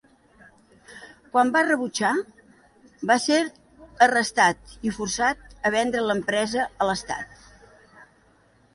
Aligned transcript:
Quan 1.35 1.51
va 1.55 1.61
rebutjar, 1.67 2.13
va 3.13 3.19
ser 3.27 3.39
arrestat 4.09 4.75
i 4.91 4.97
forçat 4.99 5.47
a 5.71 5.77
vendre 5.79 6.05
l'empresa 6.11 6.69
a 6.73 6.93
l'estat. 6.93 7.43